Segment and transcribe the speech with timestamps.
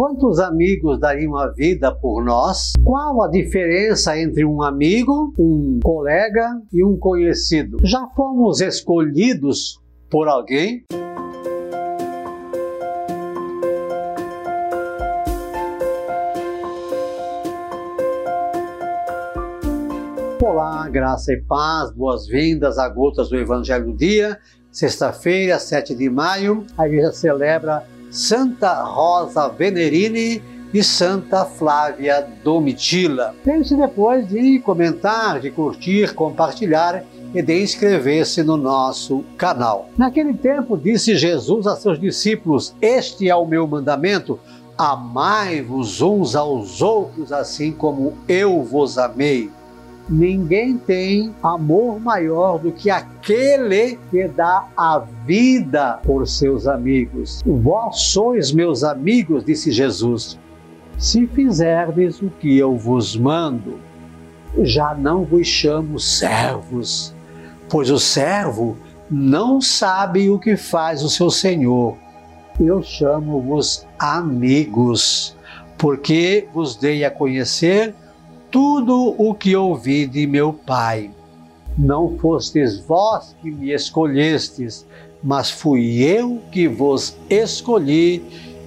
[0.00, 2.72] Quantos amigos dariam a vida por nós?
[2.82, 7.76] Qual a diferença entre um amigo, um colega e um conhecido?
[7.82, 9.78] Já fomos escolhidos
[10.10, 10.86] por alguém?
[20.42, 24.38] Olá, graça e paz, boas-vindas a Gotas do Evangelho do Dia.
[24.72, 33.34] Sexta-feira, 7 de maio, a igreja celebra Santa Rosa Venerini e Santa Flávia Domitila.
[33.44, 37.04] Pense depois de comentar, de curtir, compartilhar
[37.34, 39.88] e de inscrever-se no nosso canal.
[39.96, 44.38] Naquele tempo, disse Jesus a seus discípulos: Este é o meu mandamento.
[44.76, 49.50] Amai-vos uns aos outros, assim como eu vos amei.
[50.08, 57.42] Ninguém tem amor maior do que aquele que dá a vida por seus amigos.
[57.46, 60.38] Vós sois meus amigos, disse Jesus,
[60.98, 63.78] se fizerdes o que eu vos mando.
[64.62, 67.14] Já não vos chamo servos,
[67.68, 68.76] pois o servo
[69.10, 71.96] não sabe o que faz o seu senhor.
[72.58, 75.36] Eu chamo-vos amigos,
[75.78, 77.94] porque vos dei a conhecer
[78.50, 81.10] tudo o que ouvi de meu Pai.
[81.78, 84.86] Não fostes vós que me escolhestes,
[85.22, 88.22] mas fui eu que vos escolhi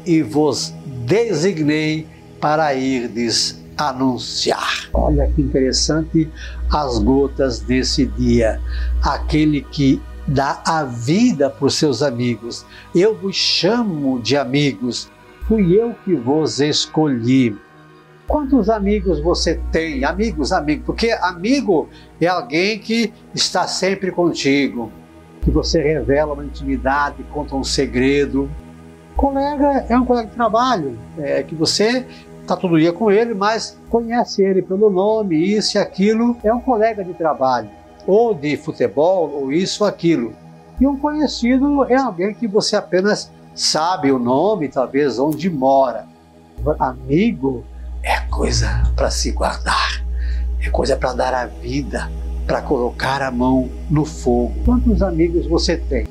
[0.05, 0.73] e vos
[1.05, 2.07] designei
[2.39, 4.89] para irdes anunciar.
[4.93, 6.29] Olha que interessante
[6.71, 8.59] as gotas desse dia.
[9.01, 12.65] Aquele que dá a vida por seus amigos.
[12.95, 15.09] Eu vos chamo de amigos.
[15.47, 17.55] Fui eu que vos escolhi.
[18.27, 20.05] Quantos amigos você tem?
[20.05, 21.89] Amigos, amigos, porque amigo
[22.21, 24.91] é alguém que está sempre contigo,
[25.41, 28.49] que você revela uma intimidade, conta um segredo.
[29.15, 32.05] Colega é um colega de trabalho, é, que você
[32.41, 36.37] está todo dia com ele, mas conhece ele pelo nome, isso e aquilo.
[36.43, 37.69] É um colega de trabalho,
[38.07, 40.33] ou de futebol, ou isso ou aquilo.
[40.79, 46.07] E um conhecido é alguém que você apenas sabe o nome, talvez onde mora.
[46.79, 47.63] Amigo
[48.03, 50.03] é coisa para se guardar,
[50.61, 52.11] é coisa para dar a vida,
[52.45, 54.53] para colocar a mão no fogo.
[54.65, 56.05] Quantos amigos você tem?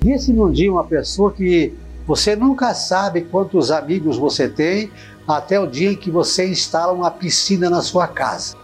[0.00, 1.74] Disse-me um dia uma pessoa que
[2.06, 4.90] você nunca sabe quantos amigos você tem
[5.28, 8.56] até o dia em que você instala uma piscina na sua casa.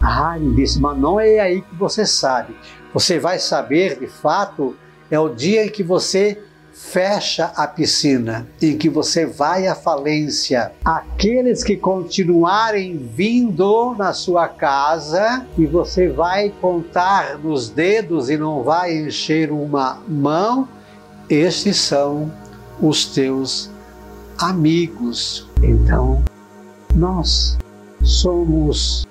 [0.00, 2.54] Ah, ele disse, mas não é aí que você sabe.
[2.92, 4.76] Você vai saber de fato
[5.10, 6.42] é o dia em que você
[6.74, 10.72] fecha a piscina, em que você vai à falência.
[10.84, 18.64] Aqueles que continuarem vindo na sua casa e você vai contar nos dedos e não
[18.64, 20.68] vai encher uma mão,
[21.30, 22.30] estes são
[22.80, 23.70] os teus
[24.38, 25.48] amigos.
[25.62, 26.22] Então,
[26.92, 27.56] nós
[28.02, 29.06] somos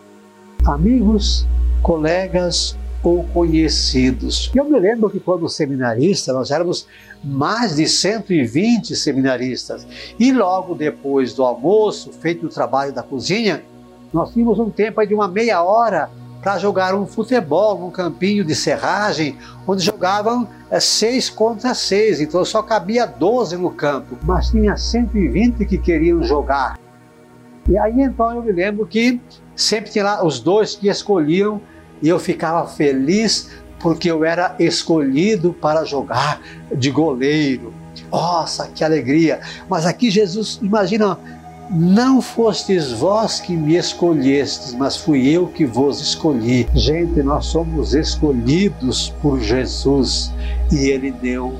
[0.65, 1.47] amigos,
[1.81, 4.49] colegas ou conhecidos.
[4.55, 6.87] Eu me lembro que quando seminarista, nós éramos
[7.23, 9.85] mais de 120 seminaristas.
[10.17, 13.61] E logo depois do almoço, feito o trabalho da cozinha,
[14.13, 16.09] nós tínhamos um tempo de uma meia hora
[16.41, 22.43] para jogar um futebol num campinho de serragem, onde jogavam é, seis contra seis, então
[22.43, 26.77] só cabia 12 no campo, mas tinha 120 que queriam jogar.
[27.67, 29.21] E aí então eu me lembro que
[29.55, 31.61] sempre tinha lá os dois que escolhiam
[32.01, 33.49] e eu ficava feliz
[33.79, 36.41] porque eu era escolhido para jogar
[36.75, 37.73] de goleiro.
[38.09, 39.41] Nossa, que alegria!
[39.69, 41.17] Mas aqui Jesus, imagina,
[41.69, 46.67] não fostes vós que me escolhestes, mas fui eu que vos escolhi.
[46.73, 50.31] Gente, nós somos escolhidos por Jesus
[50.71, 51.57] e Ele deu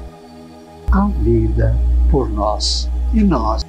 [0.92, 1.76] a vida
[2.12, 2.90] por nós.
[3.14, 3.64] E nós,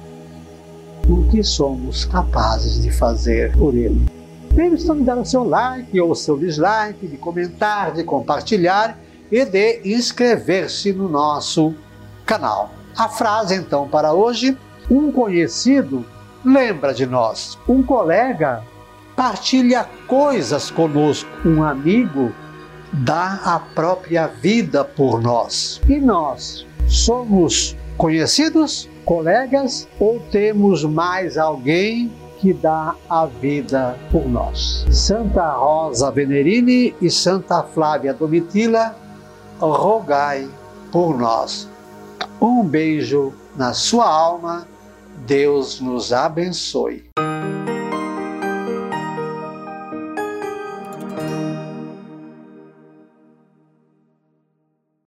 [1.09, 4.14] o que somos capazes de fazer por Ele?
[4.55, 8.97] Lembre-se de dar o seu like ou o seu dislike, de comentar, de compartilhar
[9.29, 11.75] e de inscrever-se no nosso
[12.25, 12.71] canal.
[12.97, 14.57] A frase então para hoje:
[14.89, 16.05] um conhecido
[16.43, 18.63] lembra de nós, um colega
[19.13, 22.31] partilha coisas conosco, um amigo
[22.93, 25.81] dá a própria vida por nós.
[25.89, 32.09] E nós somos conhecidos, colegas ou temos mais alguém
[32.45, 34.85] que dá a vida por nós.
[34.91, 38.95] Santa Rosa Venerini e Santa Flávia Domitila,
[39.59, 40.47] rogai
[40.91, 41.67] por nós.
[42.39, 44.67] Um beijo na sua alma,
[45.25, 47.03] Deus nos abençoe.